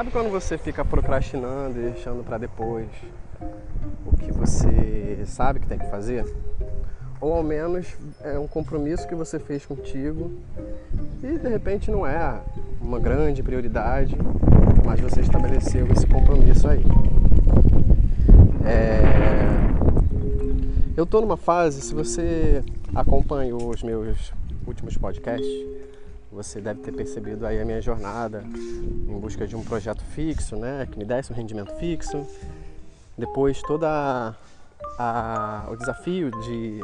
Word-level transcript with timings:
Sabe 0.00 0.12
quando 0.12 0.30
você 0.30 0.56
fica 0.56 0.82
procrastinando 0.82 1.78
e 1.78 1.90
deixando 1.90 2.24
para 2.24 2.38
depois 2.38 2.88
o 4.06 4.16
que 4.16 4.32
você 4.32 5.22
sabe 5.26 5.60
que 5.60 5.66
tem 5.66 5.78
que 5.78 5.90
fazer? 5.90 6.24
Ou 7.20 7.34
ao 7.34 7.42
menos 7.42 7.86
é 8.22 8.38
um 8.38 8.46
compromisso 8.46 9.06
que 9.06 9.14
você 9.14 9.38
fez 9.38 9.66
contigo 9.66 10.32
e 11.22 11.36
de 11.36 11.46
repente 11.50 11.90
não 11.90 12.06
é 12.06 12.40
uma 12.80 12.98
grande 12.98 13.42
prioridade, 13.42 14.16
mas 14.86 14.98
você 15.00 15.20
estabeleceu 15.20 15.86
esse 15.92 16.06
compromisso 16.06 16.66
aí. 16.66 16.82
É... 18.64 19.02
Eu 20.96 21.04
estou 21.04 21.20
numa 21.20 21.36
fase, 21.36 21.82
se 21.82 21.94
você 21.94 22.64
acompanhou 22.94 23.68
os 23.68 23.82
meus 23.82 24.32
últimos 24.66 24.96
podcasts, 24.96 25.46
você 26.32 26.60
deve 26.60 26.80
ter 26.80 26.92
percebido 26.92 27.44
aí 27.44 27.60
a 27.60 27.64
minha 27.64 27.80
jornada 27.80 28.44
em 28.44 29.18
busca 29.18 29.46
de 29.46 29.56
um 29.56 29.64
projeto 29.64 30.02
fixo, 30.04 30.56
né, 30.56 30.86
que 30.90 30.98
me 30.98 31.04
desse 31.04 31.32
um 31.32 31.36
rendimento 31.36 31.74
fixo. 31.76 32.24
Depois 33.18 33.60
toda 33.62 34.34
a, 34.98 35.66
o 35.68 35.76
desafio 35.76 36.30
de 36.42 36.80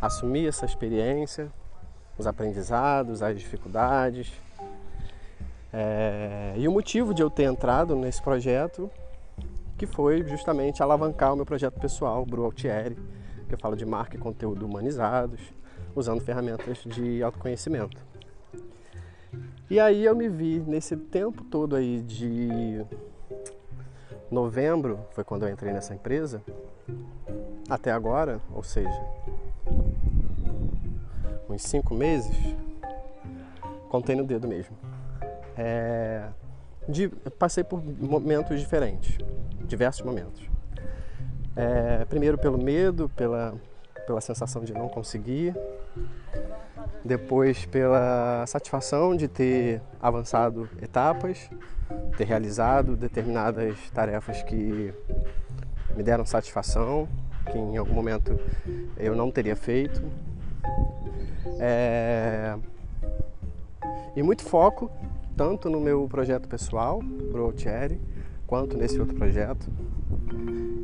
assumir 0.00 0.48
essa 0.48 0.64
experiência, 0.64 1.48
os 2.18 2.26
aprendizados, 2.26 3.22
as 3.22 3.38
dificuldades. 3.38 4.32
É, 5.72 6.54
e 6.56 6.66
o 6.66 6.72
motivo 6.72 7.12
de 7.12 7.22
eu 7.22 7.28
ter 7.28 7.44
entrado 7.44 7.94
nesse 7.94 8.22
projeto, 8.22 8.90
que 9.76 9.86
foi 9.86 10.26
justamente 10.26 10.82
alavancar 10.82 11.34
o 11.34 11.36
meu 11.36 11.44
projeto 11.44 11.78
pessoal, 11.78 12.24
Bru 12.24 12.44
Altieri, 12.44 12.96
que 13.46 13.54
eu 13.54 13.58
falo 13.58 13.76
de 13.76 13.84
marca 13.84 14.16
e 14.16 14.18
conteúdo 14.18 14.64
humanizados, 14.64 15.40
usando 15.94 16.20
ferramentas 16.20 16.78
de 16.84 17.22
autoconhecimento. 17.22 18.15
E 19.68 19.80
aí 19.80 20.04
eu 20.04 20.14
me 20.14 20.28
vi 20.28 20.60
nesse 20.60 20.96
tempo 20.96 21.42
todo 21.42 21.74
aí 21.74 22.00
de 22.00 22.86
novembro, 24.30 25.00
foi 25.10 25.24
quando 25.24 25.44
eu 25.44 25.48
entrei 25.48 25.72
nessa 25.72 25.92
empresa, 25.92 26.40
até 27.68 27.90
agora, 27.90 28.40
ou 28.54 28.62
seja, 28.62 29.04
uns 31.48 31.62
cinco 31.62 31.94
meses, 31.94 32.32
contei 33.88 34.14
no 34.14 34.22
dedo 34.22 34.46
mesmo. 34.46 34.76
É, 35.56 36.28
de, 36.88 37.08
passei 37.38 37.64
por 37.64 37.82
momentos 37.82 38.60
diferentes, 38.60 39.18
diversos 39.66 40.02
momentos. 40.02 40.48
É, 41.56 42.04
primeiro 42.04 42.38
pelo 42.38 42.56
medo, 42.56 43.08
pela, 43.16 43.52
pela 44.06 44.20
sensação 44.20 44.62
de 44.62 44.72
não 44.72 44.88
conseguir, 44.88 45.56
depois 47.06 47.64
pela 47.64 48.44
satisfação 48.46 49.16
de 49.16 49.28
ter 49.28 49.80
avançado 50.00 50.68
etapas, 50.82 51.48
ter 52.16 52.24
realizado 52.24 52.96
determinadas 52.96 53.76
tarefas 53.90 54.42
que 54.42 54.92
me 55.96 56.02
deram 56.02 56.26
satisfação, 56.26 57.08
que 57.50 57.56
em 57.56 57.76
algum 57.76 57.94
momento 57.94 58.38
eu 58.96 59.14
não 59.14 59.30
teria 59.30 59.56
feito. 59.56 60.02
É... 61.58 62.56
E 64.14 64.22
muito 64.22 64.42
foco, 64.42 64.90
tanto 65.36 65.70
no 65.70 65.80
meu 65.80 66.08
projeto 66.08 66.48
pessoal, 66.48 67.00
pro 67.30 67.44
Altieri, 67.44 68.00
quanto 68.46 68.76
nesse 68.76 68.98
outro 68.98 69.14
projeto. 69.14 69.70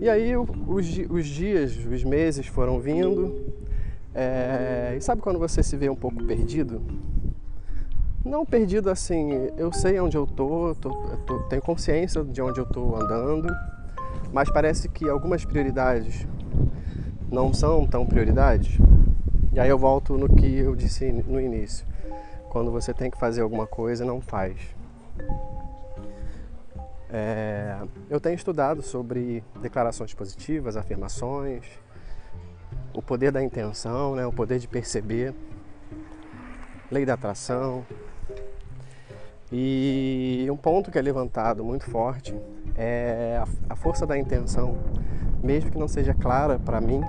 E 0.00 0.08
aí 0.08 0.36
os, 0.36 0.98
os 1.08 1.26
dias, 1.26 1.76
os 1.76 2.04
meses 2.04 2.46
foram 2.46 2.80
vindo, 2.80 3.41
é, 4.14 4.94
e 4.96 5.00
sabe 5.00 5.22
quando 5.22 5.38
você 5.38 5.62
se 5.62 5.76
vê 5.76 5.88
um 5.88 5.96
pouco 5.96 6.22
perdido? 6.24 6.82
Não 8.24 8.44
perdido 8.46 8.88
assim, 8.90 9.32
eu 9.56 9.72
sei 9.72 9.98
onde 9.98 10.16
eu 10.16 10.26
tô, 10.26 10.74
tô, 10.76 10.90
tô, 11.26 11.38
tenho 11.44 11.62
consciência 11.62 12.22
de 12.22 12.40
onde 12.40 12.60
eu 12.60 12.66
tô 12.66 12.94
andando, 12.94 13.48
mas 14.32 14.50
parece 14.50 14.88
que 14.88 15.08
algumas 15.08 15.44
prioridades 15.44 16.26
não 17.30 17.52
são 17.52 17.86
tão 17.86 18.06
prioridades. 18.06 18.78
E 19.52 19.58
aí 19.58 19.68
eu 19.68 19.78
volto 19.78 20.16
no 20.16 20.28
que 20.34 20.58
eu 20.58 20.76
disse 20.76 21.10
no 21.10 21.40
início. 21.40 21.86
Quando 22.48 22.70
você 22.70 22.94
tem 22.94 23.10
que 23.10 23.18
fazer 23.18 23.40
alguma 23.40 23.66
coisa, 23.66 24.04
não 24.04 24.20
faz. 24.20 24.56
É, 27.10 27.76
eu 28.08 28.20
tenho 28.20 28.34
estudado 28.34 28.82
sobre 28.82 29.42
declarações 29.60 30.14
positivas, 30.14 30.76
afirmações, 30.76 31.64
o 32.94 33.02
poder 33.02 33.32
da 33.32 33.42
intenção, 33.42 34.14
né? 34.14 34.26
o 34.26 34.32
poder 34.32 34.58
de 34.58 34.68
perceber, 34.68 35.34
lei 36.90 37.04
da 37.04 37.14
atração. 37.14 37.84
E 39.50 40.46
um 40.50 40.56
ponto 40.56 40.90
que 40.90 40.98
é 40.98 41.02
levantado 41.02 41.62
muito 41.62 41.84
forte 41.84 42.34
é 42.76 43.42
a 43.68 43.76
força 43.76 44.06
da 44.06 44.16
intenção, 44.16 44.78
mesmo 45.42 45.70
que 45.70 45.78
não 45.78 45.88
seja 45.88 46.14
clara 46.14 46.58
para 46.58 46.80
mim, 46.80 47.00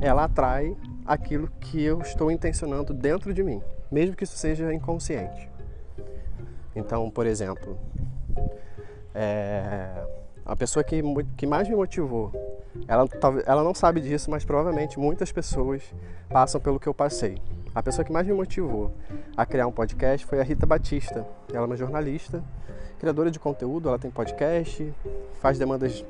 ela 0.00 0.24
atrai 0.24 0.76
aquilo 1.06 1.48
que 1.60 1.82
eu 1.82 2.00
estou 2.00 2.30
intencionando 2.30 2.92
dentro 2.92 3.32
de 3.32 3.42
mim, 3.42 3.62
mesmo 3.90 4.14
que 4.14 4.24
isso 4.24 4.36
seja 4.36 4.72
inconsciente. 4.74 5.50
Então, 6.74 7.10
por 7.10 7.26
exemplo, 7.26 7.78
é, 9.14 10.04
a 10.44 10.56
pessoa 10.56 10.82
que, 10.82 11.02
que 11.36 11.46
mais 11.46 11.68
me 11.68 11.76
motivou, 11.76 12.32
ela, 12.88 13.08
ela 13.46 13.62
não 13.62 13.74
sabe 13.74 14.00
disso, 14.00 14.30
mas 14.30 14.44
provavelmente 14.44 14.98
muitas 14.98 15.30
pessoas 15.32 15.82
passam 16.28 16.60
pelo 16.60 16.78
que 16.78 16.86
eu 16.86 16.94
passei. 16.94 17.38
A 17.74 17.82
pessoa 17.82 18.04
que 18.04 18.12
mais 18.12 18.26
me 18.26 18.32
motivou 18.32 18.92
a 19.36 19.46
criar 19.46 19.66
um 19.66 19.72
podcast 19.72 20.26
foi 20.26 20.40
a 20.40 20.42
Rita 20.42 20.66
Batista. 20.66 21.26
Ela 21.50 21.62
é 21.62 21.66
uma 21.66 21.76
jornalista, 21.76 22.42
criadora 22.98 23.30
de 23.30 23.38
conteúdo, 23.38 23.88
ela 23.88 23.98
tem 23.98 24.10
podcast, 24.10 24.92
faz 25.40 25.58
demandas 25.58 26.04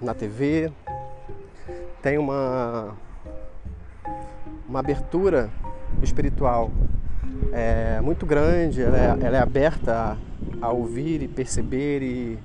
na 0.00 0.14
TV, 0.14 0.70
tem 2.02 2.18
uma, 2.18 2.94
uma 4.68 4.80
abertura 4.80 5.50
espiritual 6.02 6.70
é, 7.52 8.00
muito 8.00 8.26
grande, 8.26 8.82
ela 8.82 8.98
é, 8.98 9.26
ela 9.26 9.36
é 9.38 9.40
aberta 9.40 10.18
a, 10.62 10.66
a 10.66 10.70
ouvir 10.70 11.22
e 11.22 11.28
perceber 11.28 12.02
e 12.02 12.38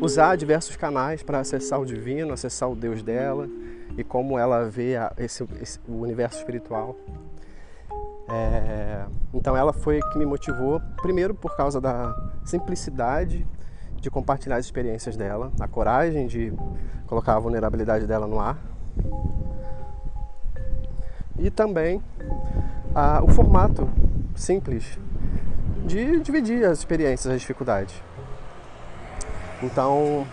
usar 0.00 0.36
diversos 0.36 0.76
canais 0.76 1.22
para 1.22 1.40
acessar 1.40 1.80
o 1.80 1.86
divino, 1.86 2.32
acessar 2.32 2.70
o 2.70 2.76
Deus 2.76 3.02
dela 3.02 3.48
e 3.96 4.04
como 4.04 4.38
ela 4.38 4.64
vê 4.64 4.94
esse, 5.18 5.46
esse 5.60 5.78
o 5.88 6.00
universo 6.00 6.38
espiritual. 6.38 6.96
É, 8.28 9.04
então 9.34 9.56
ela 9.56 9.72
foi 9.72 10.00
que 10.12 10.18
me 10.18 10.24
motivou, 10.24 10.80
primeiro 11.02 11.34
por 11.34 11.56
causa 11.56 11.80
da 11.80 12.14
simplicidade 12.44 13.46
de 14.00 14.10
compartilhar 14.10 14.56
as 14.56 14.64
experiências 14.64 15.16
dela, 15.16 15.52
a 15.58 15.66
coragem 15.66 16.26
de 16.26 16.52
colocar 17.06 17.36
a 17.36 17.38
vulnerabilidade 17.38 18.06
dela 18.06 18.26
no 18.26 18.38
ar 18.38 18.56
e 21.38 21.50
também 21.50 22.02
a, 22.94 23.22
o 23.22 23.28
formato 23.28 23.88
simples 24.34 24.98
de 25.86 26.20
dividir 26.20 26.64
as 26.64 26.78
experiências, 26.78 27.32
as 27.32 27.40
dificuldades. 27.40 27.94
Então 29.62 30.26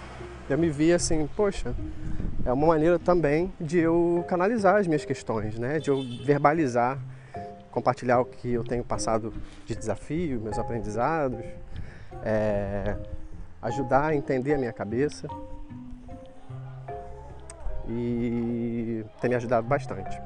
eu 0.49 0.57
me 0.57 0.69
vi 0.69 0.93
assim, 0.93 1.27
poxa, 1.35 1.75
é 2.45 2.53
uma 2.53 2.67
maneira 2.67 2.97
também 2.97 3.51
de 3.59 3.77
eu 3.79 4.23
canalizar 4.27 4.77
as 4.77 4.87
minhas 4.87 5.03
questões, 5.03 5.59
né? 5.59 5.79
De 5.79 5.89
eu 5.89 6.01
verbalizar, 6.23 6.97
compartilhar 7.69 8.21
o 8.21 8.25
que 8.25 8.53
eu 8.53 8.63
tenho 8.63 8.83
passado 8.83 9.33
de 9.65 9.75
desafio, 9.75 10.39
meus 10.39 10.57
aprendizados, 10.57 11.43
é, 12.23 12.95
ajudar 13.61 14.05
a 14.05 14.15
entender 14.15 14.53
a 14.53 14.57
minha 14.57 14.71
cabeça 14.71 15.27
e 17.89 19.03
tem 19.19 19.29
me 19.29 19.35
ajudado 19.35 19.67
bastante. 19.67 20.21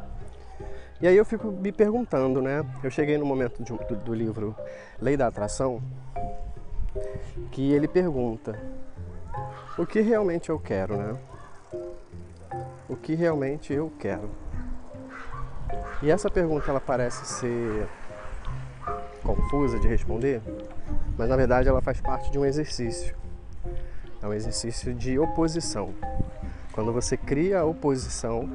E 1.02 1.08
aí 1.08 1.18
eu 1.18 1.26
fico 1.26 1.52
me 1.52 1.72
perguntando, 1.72 2.40
né? 2.40 2.64
Eu 2.84 2.92
cheguei 2.92 3.18
no 3.18 3.26
momento 3.26 3.64
de, 3.64 3.74
do, 3.74 3.96
do 3.96 4.14
livro 4.14 4.56
Lei 5.02 5.18
da 5.18 5.26
Atração 5.26 5.82
que 7.52 7.72
ele 7.72 7.88
pergunta 7.88 8.60
o 9.78 9.86
que 9.86 10.02
realmente 10.02 10.50
eu 10.50 10.60
quero, 10.60 10.98
né? 10.98 11.18
O 12.90 12.96
que 12.96 13.16
realmente 13.16 13.74
eu 13.74 13.92
quero? 14.00 14.30
E 16.02 16.10
essa 16.10 16.30
pergunta 16.30 16.70
ela 16.70 16.82
parece 16.82 17.26
ser 17.26 17.88
confusa 19.24 19.80
de 19.80 19.88
responder, 19.88 20.42
mas 21.18 21.30
na 21.30 21.36
verdade 21.36 21.70
ela 21.70 21.82
faz 21.82 22.02
parte 22.02 22.32
de 22.32 22.40
um 22.40 22.46
exercício. 22.46 23.16
É 24.22 24.28
um 24.28 24.34
exercício 24.34 24.94
de 24.94 25.18
oposição. 25.18 25.94
Quando 26.74 26.92
você 26.92 27.16
cria 27.18 27.60
a 27.60 27.66
oposição, 27.66 28.50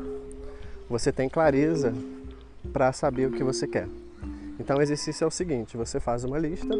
você 0.88 1.10
tem 1.12 1.28
clareza 1.28 1.92
para 2.72 2.92
saber 2.92 3.26
o 3.26 3.32
que 3.32 3.42
você 3.42 3.66
quer. 3.66 3.88
Então 4.58 4.78
o 4.78 4.82
exercício 4.82 5.24
é 5.24 5.26
o 5.26 5.30
seguinte: 5.30 5.76
você 5.76 6.00
faz 6.00 6.24
uma 6.24 6.38
lista, 6.38 6.74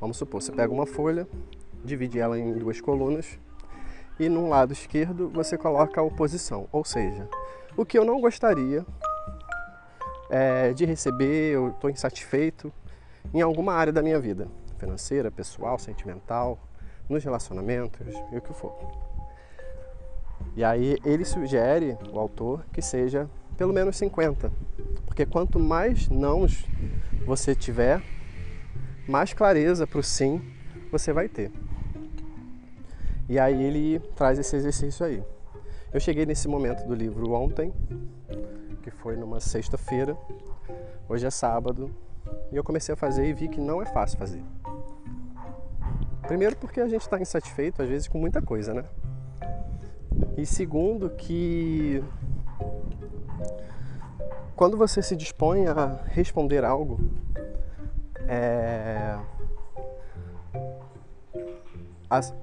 vamos 0.00 0.16
supor, 0.16 0.42
você 0.42 0.52
pega 0.52 0.72
uma 0.72 0.86
folha, 0.86 1.26
divide 1.84 2.18
ela 2.18 2.38
em 2.38 2.52
duas 2.52 2.80
colunas 2.80 3.38
e 4.18 4.28
no 4.28 4.48
lado 4.48 4.72
esquerdo 4.72 5.30
você 5.30 5.56
coloca 5.56 6.00
a 6.00 6.04
oposição, 6.04 6.68
ou 6.70 6.84
seja, 6.84 7.28
o 7.76 7.84
que 7.84 7.98
eu 7.98 8.04
não 8.04 8.20
gostaria 8.20 8.84
é, 10.28 10.72
de 10.72 10.84
receber, 10.84 11.54
eu 11.54 11.68
estou 11.70 11.90
insatisfeito 11.90 12.72
em 13.32 13.40
alguma 13.40 13.74
área 13.74 13.92
da 13.92 14.02
minha 14.02 14.20
vida. 14.20 14.48
financeira, 14.78 15.30
pessoal, 15.30 15.78
sentimental, 15.78 16.58
nos 17.06 17.22
relacionamentos 17.22 18.14
e 18.32 18.36
o 18.36 18.40
que 18.40 18.52
for. 18.54 18.72
E 20.56 20.64
aí 20.64 20.96
ele 21.04 21.24
sugere, 21.24 21.98
o 22.10 22.18
autor, 22.18 22.64
que 22.72 22.80
seja 22.80 23.28
pelo 23.58 23.74
menos 23.74 23.96
50. 23.96 24.50
Porque 25.04 25.26
quanto 25.26 25.60
mais 25.60 26.08
nãos 26.08 26.64
você 27.26 27.54
tiver, 27.54 28.02
mais 29.06 29.34
clareza 29.34 29.86
para 29.86 30.00
o 30.00 30.02
sim 30.02 30.40
você 30.90 31.12
vai 31.12 31.28
ter. 31.28 31.52
E 33.30 33.38
aí 33.38 33.62
ele 33.62 34.00
traz 34.16 34.40
esse 34.40 34.56
exercício 34.56 35.06
aí. 35.06 35.22
Eu 35.92 36.00
cheguei 36.00 36.26
nesse 36.26 36.48
momento 36.48 36.84
do 36.84 36.92
livro 36.92 37.30
ontem, 37.30 37.72
que 38.82 38.90
foi 38.90 39.14
numa 39.14 39.38
sexta-feira. 39.38 40.18
Hoje 41.08 41.24
é 41.24 41.30
sábado. 41.30 41.94
E 42.50 42.56
eu 42.56 42.64
comecei 42.64 42.92
a 42.92 42.96
fazer 42.96 43.28
e 43.28 43.32
vi 43.32 43.46
que 43.46 43.60
não 43.60 43.80
é 43.80 43.86
fácil 43.86 44.18
fazer. 44.18 44.42
Primeiro 46.22 46.56
porque 46.56 46.80
a 46.80 46.88
gente 46.88 47.02
está 47.02 47.20
insatisfeito 47.20 47.80
às 47.80 47.88
vezes 47.88 48.08
com 48.08 48.18
muita 48.18 48.42
coisa, 48.42 48.74
né? 48.74 48.84
E 50.36 50.44
segundo 50.44 51.08
que 51.10 52.02
quando 54.56 54.76
você 54.76 55.00
se 55.00 55.14
dispõe 55.14 55.68
a 55.68 56.00
responder 56.06 56.64
algo, 56.64 56.98
é... 58.26 59.16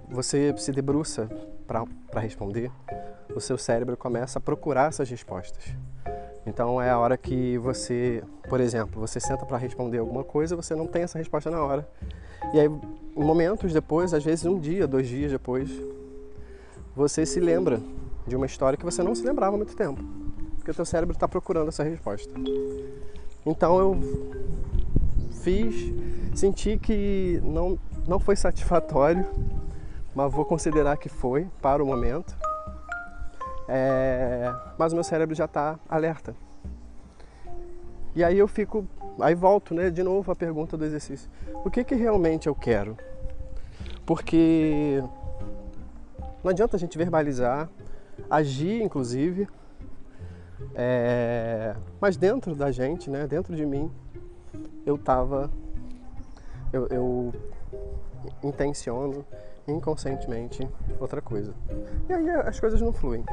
você 0.10 0.54
se 0.58 0.72
debruça 0.72 1.30
para 1.68 2.22
responder, 2.22 2.72
o 3.36 3.42
seu 3.42 3.58
cérebro 3.58 3.98
começa 3.98 4.40
a 4.40 4.42
procurar 4.42 4.90
essas 4.90 5.10
respostas. 5.10 5.76
Então 6.46 6.82
é 6.82 6.90
a 6.90 6.98
hora 6.98 7.18
que 7.18 7.58
você, 7.58 8.24
por 8.48 8.62
exemplo, 8.62 9.02
você 9.02 9.20
senta 9.20 9.46
para 9.46 9.58
responder 9.58 9.98
alguma 9.98 10.24
coisa, 10.24 10.56
você 10.56 10.74
não 10.74 10.88
tem 10.88 11.04
essa 11.04 11.18
resposta 11.18 11.52
na 11.52 11.62
hora. 11.62 11.88
E 12.54 12.60
aí, 12.60 12.70
momentos 13.14 13.74
depois, 13.74 14.14
às 14.14 14.24
vezes 14.24 14.46
um 14.46 14.58
dia, 14.58 14.88
dois 14.88 15.08
dias 15.08 15.30
depois, 15.30 15.70
você 16.96 17.26
se 17.26 17.42
lembra 17.42 17.82
de 18.26 18.36
uma 18.36 18.46
história 18.46 18.78
que 18.78 18.86
você 18.86 19.04
não 19.04 19.14
se 19.14 19.26
lembrava 19.26 19.56
há 19.56 19.58
muito 19.58 19.76
tempo, 19.76 20.02
porque 20.56 20.72
o 20.72 20.74
teu 20.74 20.86
cérebro 20.86 21.14
está 21.14 21.28
procurando 21.28 21.68
essa 21.68 21.84
resposta. 21.84 22.34
Então 23.46 23.80
eu 23.80 23.98
fiz, 25.42 25.94
senti 26.34 26.78
que 26.78 27.42
não, 27.44 27.78
não 28.08 28.20
foi 28.20 28.38
satisfatório, 28.38 29.26
mas 30.18 30.34
vou 30.34 30.44
considerar 30.44 30.98
que 30.98 31.10
foi 31.10 31.48
para 31.62 31.84
o 31.84 31.86
momento. 31.86 32.36
É, 33.70 34.52
mas 34.76 34.92
o 34.92 34.96
meu 34.96 35.04
cérebro 35.04 35.36
já 35.36 35.46
está 35.46 35.80
alerta. 35.88 36.36
E 38.16 38.24
aí 38.24 38.40
eu 38.40 38.48
fico, 38.48 38.88
aí 39.20 39.36
volto, 39.36 39.76
né, 39.76 39.92
de 39.92 40.02
novo 40.02 40.32
a 40.32 40.36
pergunta 40.36 40.76
do 40.76 40.84
exercício: 40.84 41.30
o 41.64 41.70
que 41.70 41.84
que 41.84 41.94
realmente 41.94 42.48
eu 42.48 42.56
quero? 42.56 42.98
Porque 44.08 45.04
não 46.44 46.50
adianta 46.50 46.76
a 46.78 46.80
gente 46.80 46.98
verbalizar, 46.98 47.70
agir, 48.28 48.82
inclusive, 48.82 49.48
é, 50.74 51.76
mas 52.02 52.18
dentro 52.18 52.56
da 52.56 52.72
gente, 52.72 53.08
né, 53.08 53.28
dentro 53.28 53.56
de 53.56 53.68
mim, 53.68 53.92
eu 54.84 54.98
tava, 54.98 55.52
eu, 56.74 56.88
eu 56.88 57.34
intenciono 58.44 59.24
inconscientemente 59.68 60.68
outra 61.00 61.22
coisa. 61.22 61.54
E 62.08 62.14
aí 62.14 62.30
as 62.30 62.60
coisas 62.60 62.82
não 62.82 62.94
fluem, 62.94 63.24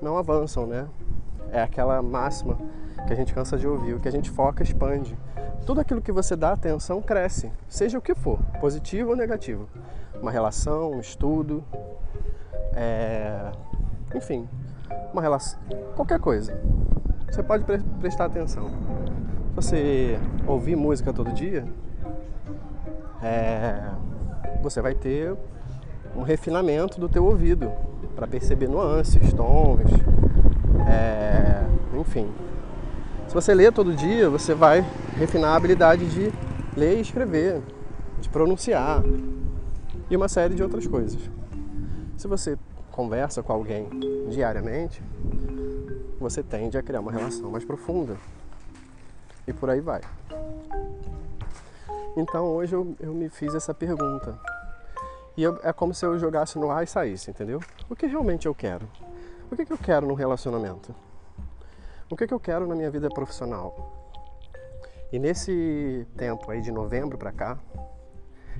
não 0.00 0.18
avançam, 0.18 0.66
né? 0.66 0.86
É 1.50 1.62
aquela 1.62 2.00
máxima 2.02 2.58
que 3.06 3.12
a 3.12 3.16
gente 3.16 3.32
cansa 3.32 3.56
de 3.56 3.66
ouvir, 3.66 3.94
o 3.94 4.00
que 4.00 4.08
a 4.08 4.12
gente 4.12 4.30
foca 4.30 4.62
expande. 4.62 5.16
Tudo 5.66 5.80
aquilo 5.80 6.00
que 6.00 6.12
você 6.12 6.36
dá 6.36 6.52
atenção 6.52 7.00
cresce, 7.00 7.50
seja 7.68 7.98
o 7.98 8.02
que 8.02 8.14
for, 8.14 8.38
positivo 8.60 9.10
ou 9.10 9.16
negativo. 9.16 9.68
Uma 10.20 10.30
relação, 10.30 10.92
um 10.92 11.00
estudo, 11.00 11.64
é... 12.74 13.50
enfim, 14.14 14.48
uma 15.12 15.22
relação, 15.22 15.58
qualquer 15.96 16.20
coisa. 16.20 16.60
Você 17.30 17.42
pode 17.42 17.64
pre 17.64 17.78
prestar 18.00 18.26
atenção. 18.26 18.68
Se 18.68 19.54
você 19.54 20.18
ouvir 20.46 20.76
música 20.76 21.12
todo 21.12 21.32
dia, 21.32 21.66
é 23.22 23.90
você 24.60 24.80
vai 24.80 24.94
ter 24.94 25.34
um 26.14 26.22
refinamento 26.22 27.00
do 27.00 27.08
teu 27.08 27.24
ouvido 27.24 27.70
para 28.14 28.26
perceber 28.26 28.68
nuances, 28.68 29.32
tons, 29.32 29.90
é, 30.88 31.64
enfim. 31.98 32.30
Se 33.28 33.34
você 33.34 33.54
lê 33.54 33.70
todo 33.70 33.94
dia, 33.94 34.28
você 34.28 34.54
vai 34.54 34.84
refinar 35.16 35.52
a 35.52 35.56
habilidade 35.56 36.08
de 36.08 36.32
ler 36.76 36.98
e 36.98 37.00
escrever, 37.00 37.60
de 38.20 38.28
pronunciar 38.28 39.02
e 40.10 40.16
uma 40.16 40.28
série 40.28 40.54
de 40.54 40.62
outras 40.62 40.86
coisas. 40.86 41.20
Se 42.16 42.26
você 42.26 42.58
conversa 42.90 43.42
com 43.42 43.52
alguém 43.52 43.88
diariamente, 44.28 45.02
você 46.18 46.42
tende 46.42 46.76
a 46.76 46.82
criar 46.82 47.00
uma 47.00 47.12
relação 47.12 47.50
mais 47.50 47.64
profunda. 47.64 48.16
E 49.46 49.52
por 49.52 49.70
aí 49.70 49.80
vai. 49.80 50.00
Então 52.16 52.44
hoje 52.46 52.74
eu, 52.74 52.94
eu 53.00 53.14
me 53.14 53.28
fiz 53.28 53.54
essa 53.54 53.72
pergunta. 53.72 54.38
E 55.40 55.42
eu, 55.42 55.58
é 55.62 55.72
como 55.72 55.94
se 55.94 56.04
eu 56.04 56.18
jogasse 56.18 56.58
no 56.58 56.70
ar 56.70 56.84
e 56.84 56.86
saísse, 56.86 57.30
entendeu? 57.30 57.60
O 57.88 57.96
que 57.96 58.04
realmente 58.04 58.44
eu 58.44 58.54
quero? 58.54 58.86
O 59.50 59.56
que, 59.56 59.64
que 59.64 59.72
eu 59.72 59.78
quero 59.78 60.06
no 60.06 60.12
relacionamento? 60.12 60.94
O 62.10 62.14
que, 62.14 62.26
que 62.26 62.34
eu 62.34 62.38
quero 62.38 62.66
na 62.66 62.74
minha 62.74 62.90
vida 62.90 63.08
profissional? 63.08 64.06
E 65.10 65.18
nesse 65.18 66.06
tempo 66.14 66.50
aí 66.50 66.60
de 66.60 66.70
novembro 66.70 67.16
para 67.16 67.32
cá, 67.32 67.58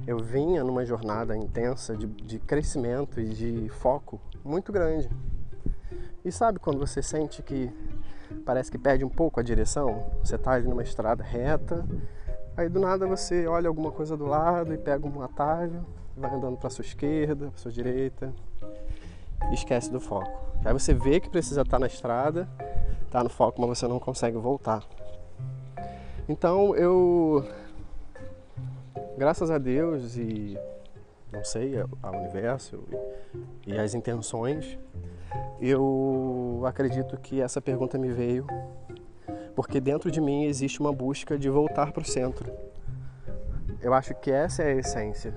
eu 0.06 0.20
vinha 0.20 0.64
numa 0.64 0.82
jornada 0.86 1.36
intensa 1.36 1.94
de, 1.94 2.06
de 2.06 2.38
crescimento 2.38 3.20
e 3.20 3.28
de 3.28 3.68
foco 3.68 4.18
muito 4.42 4.72
grande. 4.72 5.10
E 6.24 6.32
sabe 6.32 6.58
quando 6.58 6.78
você 6.78 7.02
sente 7.02 7.42
que 7.42 7.70
parece 8.46 8.70
que 8.70 8.78
perde 8.78 9.04
um 9.04 9.10
pouco 9.10 9.38
a 9.38 9.42
direção? 9.42 10.10
Você 10.24 10.36
está 10.36 10.52
ali 10.52 10.66
numa 10.66 10.82
estrada 10.82 11.22
reta 11.22 11.86
Aí 12.60 12.68
do 12.68 12.78
nada 12.78 13.06
você 13.06 13.46
olha 13.46 13.68
alguma 13.68 13.90
coisa 13.90 14.16
do 14.16 14.26
lado 14.26 14.74
e 14.74 14.76
pega 14.76 15.06
um 15.06 15.22
atalho, 15.22 15.82
vai 16.20 16.32
andando 16.34 16.56
para 16.56 16.70
sua 16.70 16.84
esquerda, 16.84 17.48
para 17.48 17.58
sua 17.58 17.72
direita 17.72 18.32
e 19.50 19.54
esquece 19.54 19.90
do 19.90 19.98
foco. 19.98 20.30
Aí 20.64 20.72
você 20.72 20.92
vê 20.92 21.18
que 21.18 21.30
precisa 21.30 21.62
estar 21.62 21.78
na 21.78 21.86
estrada, 21.86 22.48
está 23.06 23.24
no 23.24 23.30
foco, 23.30 23.60
mas 23.60 23.78
você 23.78 23.88
não 23.88 23.98
consegue 23.98 24.36
voltar. 24.36 24.84
Então 26.28 26.76
eu, 26.76 27.44
graças 29.16 29.50
a 29.50 29.58
Deus 29.58 30.16
e 30.16 30.58
não 31.32 31.42
sei, 31.44 31.74
ao 32.02 32.14
universo 32.14 32.84
e 33.66 33.78
as 33.78 33.94
intenções, 33.94 34.78
eu 35.60 36.62
acredito 36.66 37.16
que 37.16 37.40
essa 37.40 37.60
pergunta 37.60 37.96
me 37.96 38.10
veio 38.10 38.46
porque 39.54 39.80
dentro 39.80 40.10
de 40.10 40.20
mim 40.20 40.44
existe 40.44 40.80
uma 40.80 40.92
busca 40.92 41.38
de 41.38 41.48
voltar 41.48 41.92
para 41.92 42.02
o 42.02 42.04
centro. 42.06 42.50
Eu 43.82 43.94
acho 43.94 44.14
que 44.14 44.30
essa 44.30 44.62
é 44.62 44.72
a 44.72 44.76
essência. 44.76 45.34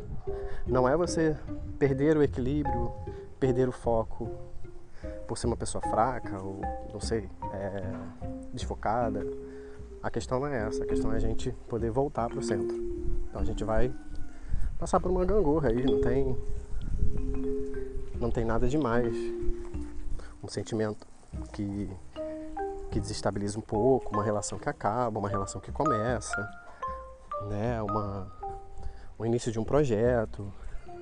Não 0.65 0.87
é 0.87 0.95
você 0.95 1.35
perder 1.77 2.17
o 2.17 2.23
equilíbrio, 2.23 2.91
perder 3.39 3.67
o 3.67 3.71
foco 3.71 4.29
por 5.27 5.37
ser 5.37 5.47
uma 5.47 5.57
pessoa 5.57 5.81
fraca 5.81 6.41
ou, 6.41 6.61
não 6.91 6.99
sei, 6.99 7.29
é, 7.53 7.83
desfocada. 8.53 9.25
A 10.01 10.09
questão 10.09 10.39
não 10.39 10.47
é 10.47 10.67
essa, 10.67 10.83
a 10.83 10.87
questão 10.87 11.11
é 11.11 11.17
a 11.17 11.19
gente 11.19 11.51
poder 11.67 11.91
voltar 11.91 12.29
para 12.29 12.39
o 12.39 12.43
centro. 12.43 12.75
Então 13.29 13.41
a 13.41 13.45
gente 13.45 13.63
vai 13.63 13.93
passar 14.79 14.99
por 14.99 15.11
uma 15.11 15.25
gangorra 15.25 15.69
aí, 15.69 15.83
não 15.83 16.01
tem, 16.01 16.37
não 18.19 18.31
tem 18.31 18.45
nada 18.45 18.67
demais. 18.67 19.15
Um 20.41 20.47
sentimento 20.47 21.07
que 21.51 21.89
que 22.93 22.99
desestabiliza 22.99 23.57
um 23.57 23.61
pouco, 23.61 24.13
uma 24.13 24.23
relação 24.23 24.59
que 24.59 24.69
acaba, 24.69 25.17
uma 25.17 25.27
relação 25.27 25.59
que 25.59 25.71
começa, 25.71 26.47
né? 27.49 27.81
Uma, 27.81 28.31
o 29.17 29.25
início 29.25 29.51
de 29.51 29.59
um 29.59 29.63
projeto, 29.63 30.51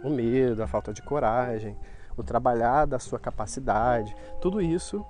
o 0.03 0.09
medo, 0.09 0.61
a 0.63 0.67
falta 0.67 0.93
de 0.93 1.01
coragem, 1.01 1.77
o 2.17 2.23
trabalhar 2.23 2.85
da 2.85 2.99
sua 2.99 3.19
capacidade, 3.19 4.15
tudo 4.39 4.61
isso 4.61 5.05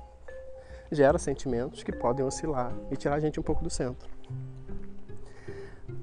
gera 0.92 1.18
sentimentos 1.18 1.84
que 1.84 1.92
podem 1.92 2.26
oscilar 2.26 2.74
e 2.90 2.98
tirar 2.98 3.16
a 3.16 3.20
gente 3.20 3.40
um 3.40 3.44
pouco 3.44 3.64
do 3.64 3.70
centro. 3.70 4.10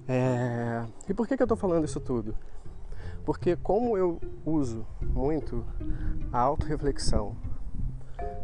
É... 0.09 0.87
E 1.09 1.12
por 1.12 1.26
que, 1.26 1.37
que 1.37 1.43
eu 1.43 1.45
estou 1.45 1.57
falando 1.57 1.85
isso 1.85 2.00
tudo? 2.00 2.35
Porque 3.25 3.57
como 3.57 3.99
eu 3.99 4.19
uso 4.47 4.87
muito 5.02 5.64
a 6.33 6.38
autorreflexão, 6.40 7.37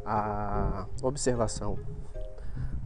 a 0.04 0.86
observação 1.02 1.78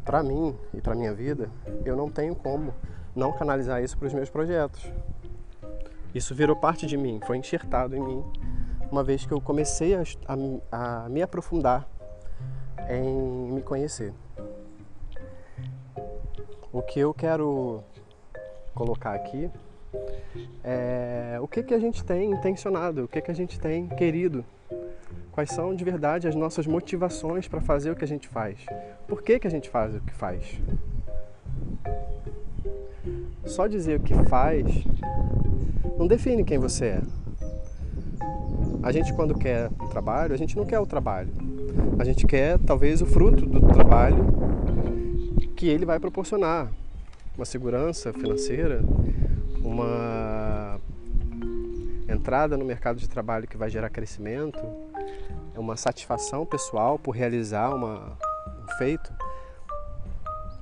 para 0.05 0.23
mim 0.23 0.57
e 0.73 0.81
para 0.81 0.95
minha 0.95 1.13
vida, 1.13 1.51
eu 1.85 1.97
não 1.97 2.09
tenho 2.09 2.37
como 2.37 2.73
não 3.15 3.33
canalizar 3.33 3.83
isso 3.83 3.99
para 3.99 4.07
os 4.07 4.15
meus 4.15 4.31
projetos. 4.31 4.91
Isso 6.15 6.35
virou 6.35 6.57
parte 6.57 6.87
de 6.87 6.97
mim, 6.97 7.21
foi 7.27 7.37
enxertado 7.37 7.95
em 7.95 8.01
mim, 8.01 8.25
uma 8.91 9.05
vez 9.05 9.27
que 9.27 9.33
eu 9.33 9.41
comecei 9.41 9.95
a, 9.95 10.03
a, 10.27 11.05
a 11.05 11.09
me 11.09 11.23
aprofundar 11.23 11.89
em 12.89 13.53
me 13.53 13.63
conhecer. 13.63 14.13
O 16.73 16.83
que 16.83 17.01
eu 17.01 17.13
quero 17.13 17.83
colocar 18.75 19.15
aqui 19.15 19.51
é, 20.63 21.39
o 21.41 21.49
que, 21.49 21.63
que 21.63 21.75
a 21.75 21.79
gente 21.79 22.05
tem 22.05 22.31
intencionado, 22.31 23.05
o 23.05 23.09
que, 23.09 23.21
que 23.21 23.31
a 23.31 23.35
gente 23.35 23.59
tem 23.59 23.89
querido, 23.89 24.45
quais 25.33 25.51
são 25.51 25.75
de 25.75 25.85
verdade 25.85 26.29
as 26.29 26.35
nossas 26.35 26.67
motivações 26.67 27.49
para 27.49 27.61
fazer 27.61 27.91
o 27.91 27.97
que 27.97 28.05
a 28.05 28.09
gente 28.09 28.29
faz, 28.29 28.59
por 29.07 29.23
que, 29.23 29.39
que 29.39 29.47
a 29.47 29.51
gente 29.51 29.69
faz 29.69 29.95
o 29.95 30.01
que 30.01 30.13
faz. 30.13 30.61
Só 33.45 33.67
dizer 33.67 33.99
o 33.99 34.03
que 34.03 34.15
faz 34.25 34.67
não 35.99 36.07
define 36.07 36.45
quem 36.45 36.59
você 36.59 36.85
é. 36.85 37.03
A 38.83 38.93
gente, 38.93 39.13
quando 39.13 39.37
quer 39.37 39.69
um 39.81 39.89
trabalho, 39.89 40.33
a 40.33 40.37
gente 40.39 40.57
não 40.57 40.65
quer 40.65 40.79
o 40.79 40.87
trabalho. 40.87 41.31
A 41.99 42.05
gente 42.05 42.27
quer, 42.27 42.59
talvez, 42.61 43.03
o 43.03 43.07
fruto 43.07 43.45
do 43.45 43.61
trabalho 43.73 44.25
que 45.57 45.67
ele 45.67 45.85
vai 45.85 45.99
proporcionar. 45.99 46.71
Uma 47.37 47.45
segurança 47.45 48.13
financeira, 48.13 48.81
uma 49.61 50.81
entrada 52.09 52.57
no 52.57 52.65
mercado 52.65 52.99
de 52.99 53.09
trabalho 53.09 53.47
que 53.47 53.57
vai 53.57 53.69
gerar 53.69 53.91
crescimento, 53.91 54.59
é 55.55 55.59
uma 55.59 55.77
satisfação 55.77 56.47
pessoal 56.47 56.99
por 56.99 57.11
realizar 57.11 57.75
uma, 57.75 58.17
um 58.65 58.79
feito. 58.79 59.13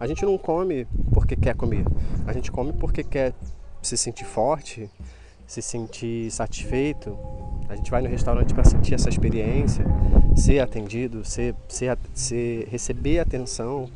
A 0.00 0.06
gente 0.06 0.24
não 0.24 0.36
come 0.38 0.86
porque 1.12 1.36
quer 1.36 1.54
comer, 1.54 1.84
a 2.26 2.32
gente 2.32 2.50
come 2.50 2.72
porque 2.72 3.04
quer 3.04 3.34
se 3.82 3.96
sentir 3.96 4.24
forte, 4.24 4.90
se 5.46 5.62
sentir 5.62 6.30
satisfeito. 6.30 7.16
A 7.68 7.76
gente 7.76 7.90
vai 7.90 8.02
no 8.02 8.08
restaurante 8.08 8.54
para 8.54 8.64
sentir 8.64 8.94
essa 8.94 9.08
experiência, 9.08 9.84
ser 10.36 10.60
atendido, 10.60 11.24
ser, 11.24 11.54
ser, 11.68 11.98
ser 12.14 12.68
receber 12.68 13.18
atenção. 13.18 13.88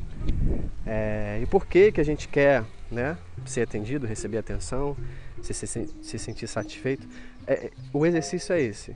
É, 0.85 1.39
e 1.41 1.45
por 1.45 1.65
que 1.65 1.91
que 1.91 2.01
a 2.01 2.03
gente 2.03 2.27
quer 2.27 2.63
né, 2.91 3.17
ser 3.45 3.61
atendido, 3.61 4.05
receber 4.05 4.37
atenção, 4.37 4.95
se, 5.41 5.53
se, 5.53 5.89
se 6.01 6.19
sentir 6.19 6.47
satisfeito? 6.47 7.07
É, 7.47 7.71
o 7.93 8.05
exercício 8.05 8.53
é 8.53 8.61
esse. 8.61 8.95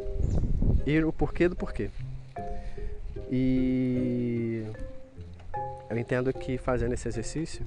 Ir 0.86 1.06
o 1.06 1.12
porquê 1.12 1.48
do 1.48 1.56
porquê. 1.56 1.90
E 3.32 4.64
eu 5.90 5.98
entendo 5.98 6.32
que 6.34 6.58
fazendo 6.58 6.94
esse 6.94 7.08
exercício, 7.08 7.66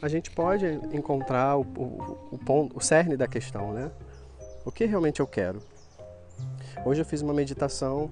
a 0.00 0.08
gente 0.08 0.30
pode 0.30 0.66
encontrar 0.92 1.56
o, 1.56 1.62
o, 1.62 2.28
o, 2.32 2.38
ponto, 2.38 2.76
o 2.76 2.80
cerne 2.80 3.16
da 3.16 3.26
questão, 3.26 3.72
né? 3.72 3.90
O 4.64 4.72
que 4.72 4.86
realmente 4.86 5.20
eu 5.20 5.26
quero? 5.26 5.58
Hoje 6.86 7.02
eu 7.02 7.04
fiz 7.04 7.20
uma 7.20 7.34
meditação 7.34 8.10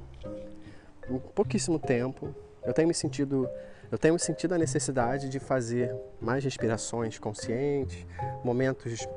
em 1.09 1.19
pouquíssimo 1.19 1.79
tempo. 1.79 2.35
Eu 2.63 2.75
tenho 2.75 2.87
me 2.87 2.93
sentido, 2.93 3.49
eu 3.91 3.97
tenho 3.97 4.19
sentido 4.19 4.55
a 4.55 4.59
necessidade 4.59 5.31
de 5.31 5.41
fazer 5.41 5.95
mais 6.21 6.45
respirações 6.45 7.19
conscientes, 7.19 8.07
momentos 8.45 9.09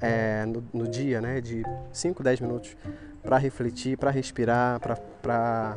é, 0.00 0.46
no, 0.46 0.64
no, 0.72 0.88
dia, 0.88 1.20
né, 1.20 1.40
de 1.42 1.62
5, 1.92 2.22
10 2.22 2.40
minutos 2.40 2.74
para 3.22 3.36
refletir, 3.36 3.98
para 3.98 4.10
respirar, 4.10 4.80
para 4.80 5.76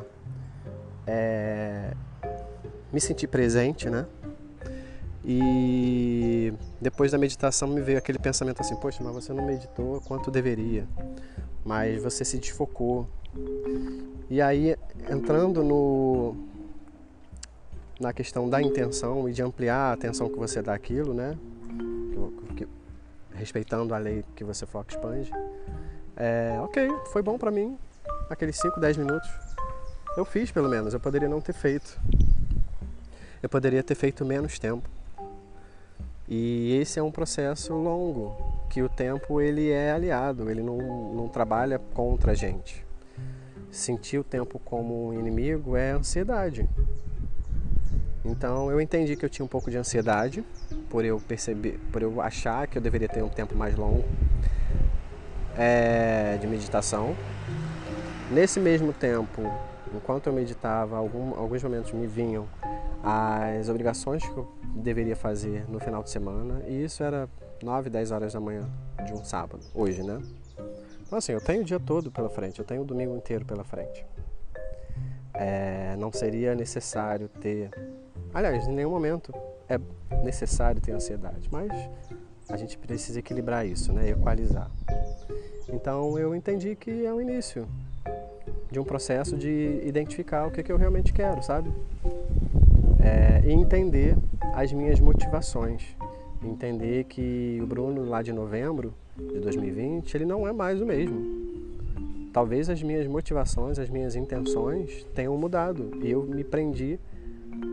é, 1.05 1.91
me 2.93 3.01
sentir 3.01 3.27
presente, 3.27 3.89
né? 3.89 4.05
E 5.25 6.53
depois 6.81 7.11
da 7.11 7.17
meditação 7.17 7.67
me 7.67 7.81
veio 7.81 7.97
aquele 7.97 8.19
pensamento 8.19 8.61
assim: 8.61 8.75
poxa, 8.75 9.01
mas 9.03 9.13
você 9.13 9.33
não 9.33 9.45
meditou 9.45 10.01
quanto 10.01 10.29
deveria, 10.29 10.85
mas 11.63 12.01
você 12.01 12.25
se 12.25 12.37
desfocou. 12.37 13.07
E 14.29 14.41
aí, 14.41 14.75
entrando 15.09 15.63
no, 15.63 16.35
na 17.99 18.11
questão 18.11 18.49
da 18.49 18.61
intenção 18.61 19.29
e 19.29 19.33
de 19.33 19.41
ampliar 19.41 19.91
a 19.91 19.93
atenção 19.93 20.29
que 20.29 20.37
você 20.37 20.61
dá 20.61 20.73
àquilo, 20.73 21.13
né? 21.13 21.37
Que, 22.55 22.65
que, 22.65 22.67
respeitando 23.33 23.93
a 23.93 23.97
lei 23.97 24.25
que 24.35 24.43
você 24.43 24.65
foca 24.65 24.93
expande. 24.93 25.31
É, 26.15 26.59
ok, 26.61 26.87
foi 27.11 27.21
bom 27.21 27.37
para 27.37 27.49
mim 27.49 27.77
aqueles 28.29 28.57
5, 28.57 28.79
10 28.79 28.97
minutos. 28.97 29.29
Eu 30.17 30.25
fiz 30.25 30.51
pelo 30.51 30.69
menos, 30.69 30.93
eu 30.93 30.99
poderia 30.99 31.29
não 31.29 31.41
ter 31.41 31.53
feito. 31.53 31.99
Eu 33.41 33.49
poderia 33.49 33.81
ter 33.81 33.95
feito 33.95 34.25
menos 34.25 34.59
tempo. 34.59 34.87
E 36.35 36.79
esse 36.81 36.97
é 36.97 37.03
um 37.03 37.11
processo 37.11 37.75
longo, 37.75 38.35
que 38.67 38.81
o 38.81 38.89
tempo 38.89 39.39
ele 39.39 39.69
é 39.69 39.91
aliado, 39.91 40.49
ele 40.49 40.63
não, 40.63 40.79
não 41.13 41.27
trabalha 41.27 41.77
contra 41.77 42.31
a 42.31 42.33
gente. 42.33 42.83
Sentir 43.69 44.17
o 44.17 44.23
tempo 44.23 44.57
como 44.57 45.09
um 45.09 45.13
inimigo 45.13 45.77
é 45.77 45.91
ansiedade. 45.91 46.67
Então 48.25 48.71
eu 48.71 48.81
entendi 48.81 49.15
que 49.15 49.23
eu 49.23 49.29
tinha 49.29 49.45
um 49.45 49.47
pouco 49.47 49.69
de 49.69 49.77
ansiedade 49.77 50.43
por 50.89 51.05
eu 51.05 51.19
perceber, 51.19 51.79
por 51.91 52.01
eu 52.01 52.19
achar 52.19 52.65
que 52.65 52.79
eu 52.79 52.81
deveria 52.81 53.07
ter 53.07 53.21
um 53.21 53.29
tempo 53.29 53.55
mais 53.55 53.75
longo 53.75 54.03
é, 55.55 56.35
de 56.41 56.47
meditação. 56.47 57.15
Nesse 58.31 58.59
mesmo 58.59 58.91
tempo, 58.91 59.43
enquanto 59.93 60.27
eu 60.27 60.33
meditava, 60.33 60.97
algum, 60.97 61.35
alguns 61.35 61.61
momentos 61.61 61.91
me 61.91 62.07
vinham 62.07 62.47
as 63.03 63.67
obrigações 63.67 64.23
que 64.23 64.37
eu 64.37 64.47
deveria 64.75 65.15
fazer 65.15 65.69
no 65.69 65.77
final 65.77 66.01
de 66.01 66.09
semana 66.09 66.63
e 66.65 66.85
isso 66.85 67.03
era 67.03 67.29
9, 67.61 67.89
10 67.89 68.11
horas 68.11 68.33
da 68.33 68.39
manhã 68.39 68.67
de 69.05 69.13
um 69.13 69.23
sábado, 69.23 69.61
hoje, 69.75 70.01
né? 70.01 70.21
Então 71.05 71.17
assim, 71.17 71.33
eu 71.33 71.41
tenho 71.41 71.61
o 71.61 71.65
dia 71.65 71.79
todo 71.79 72.09
pela 72.09 72.29
frente, 72.29 72.59
eu 72.59 72.65
tenho 72.65 72.81
o 72.81 72.85
domingo 72.85 73.15
inteiro 73.15 73.43
pela 73.43 73.63
frente. 73.63 74.05
É, 75.33 75.95
não 75.97 76.13
seria 76.13 76.55
necessário 76.55 77.27
ter, 77.27 77.71
aliás, 78.33 78.67
em 78.67 78.71
nenhum 78.71 78.91
momento 78.91 79.33
é 79.67 79.77
necessário 80.23 80.79
ter 80.79 80.93
ansiedade, 80.93 81.49
mas 81.51 81.71
a 82.49 82.55
gente 82.55 82.77
precisa 82.77 83.19
equilibrar 83.19 83.65
isso, 83.65 83.91
né? 83.91 84.09
Equalizar. 84.09 84.71
Então 85.67 86.17
eu 86.17 86.33
entendi 86.33 86.75
que 86.75 87.05
é 87.05 87.13
o 87.13 87.19
início 87.19 87.67
de 88.71 88.79
um 88.79 88.83
processo 88.83 89.37
de 89.37 89.81
identificar 89.83 90.47
o 90.47 90.51
que, 90.51 90.63
que 90.63 90.71
eu 90.71 90.77
realmente 90.77 91.13
quero, 91.13 91.43
sabe? 91.43 91.71
É, 93.03 93.41
e 93.45 93.51
entender 93.51 94.15
as 94.53 94.71
minhas 94.71 94.99
motivações. 94.99 95.83
Entender 96.41 97.03
que 97.05 97.59
o 97.61 97.67
Bruno 97.67 98.05
lá 98.05 98.21
de 98.21 98.31
novembro 98.31 98.93
de 99.17 99.39
2020, 99.39 100.15
ele 100.15 100.25
não 100.25 100.47
é 100.47 100.53
mais 100.53 100.81
o 100.81 100.85
mesmo. 100.85 101.43
Talvez 102.31 102.69
as 102.69 102.81
minhas 102.81 103.05
motivações, 103.05 103.77
as 103.77 103.89
minhas 103.89 104.15
intenções 104.15 105.05
tenham 105.13 105.37
mudado 105.37 105.91
e 106.01 106.09
eu 106.09 106.23
me 106.23 106.43
prendi 106.43 106.99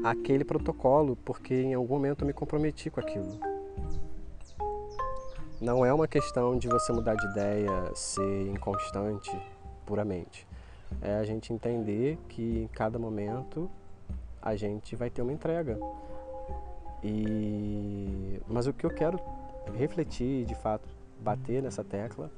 àquele 0.04 0.44
protocolo 0.44 1.16
porque 1.24 1.54
em 1.54 1.74
algum 1.74 1.94
momento 1.94 2.22
eu 2.22 2.26
me 2.26 2.32
comprometi 2.32 2.90
com 2.90 3.00
aquilo. 3.00 3.38
Não 5.60 5.84
é 5.84 5.92
uma 5.92 6.08
questão 6.08 6.58
de 6.58 6.68
você 6.68 6.92
mudar 6.92 7.14
de 7.14 7.26
ideia, 7.26 7.90
ser 7.94 8.48
inconstante 8.48 9.30
puramente. 9.86 10.46
É 11.00 11.16
a 11.16 11.24
gente 11.24 11.52
entender 11.52 12.18
que 12.28 12.62
em 12.62 12.66
cada 12.68 12.98
momento 12.98 13.70
a 14.42 14.56
gente 14.56 14.96
vai 14.96 15.10
ter 15.10 15.22
uma 15.22 15.32
entrega. 15.32 15.78
E 17.02 18.40
mas 18.46 18.66
o 18.66 18.72
que 18.72 18.84
eu 18.84 18.90
quero 18.90 19.18
refletir, 19.74 20.44
de 20.44 20.54
fato, 20.54 20.88
bater 21.20 21.62
nessa 21.62 21.84
tecla, 21.84 22.30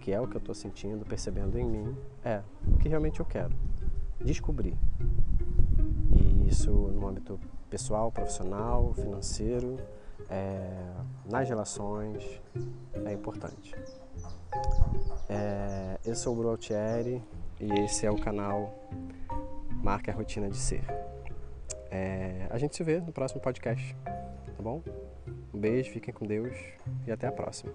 que 0.00 0.12
é 0.12 0.20
o 0.20 0.26
que 0.26 0.36
eu 0.36 0.40
estou 0.40 0.54
sentindo, 0.54 1.04
percebendo 1.04 1.58
em 1.58 1.64
mim, 1.64 1.96
é 2.24 2.42
o 2.66 2.78
que 2.78 2.88
realmente 2.88 3.20
eu 3.20 3.26
quero. 3.26 3.54
Descobrir. 4.20 4.76
E 6.12 6.48
isso 6.48 6.70
no 6.70 7.06
âmbito 7.06 7.38
pessoal, 7.70 8.10
profissional, 8.10 8.92
financeiro, 8.94 9.76
é, 10.28 10.92
nas 11.30 11.48
relações, 11.48 12.40
é 13.04 13.12
importante. 13.12 13.74
É, 15.28 15.98
eu 16.04 16.14
sou 16.14 16.34
o 16.34 16.36
Bru 16.36 16.48
Altieri 16.48 17.22
e 17.60 17.72
esse 17.80 18.06
é 18.06 18.10
o 18.10 18.18
canal 18.18 18.74
Marca 19.82 20.10
a 20.10 20.14
Rotina 20.14 20.50
de 20.50 20.56
Ser. 20.56 20.84
É, 21.90 22.46
a 22.50 22.58
gente 22.58 22.76
se 22.76 22.82
vê 22.82 23.00
no 23.00 23.12
próximo 23.12 23.40
podcast, 23.40 23.96
tá 24.04 24.62
bom? 24.62 24.82
Um 25.52 25.58
beijo, 25.58 25.90
fiquem 25.90 26.12
com 26.12 26.26
Deus 26.26 26.56
e 27.06 27.12
até 27.12 27.26
a 27.26 27.32
próxima. 27.32 27.72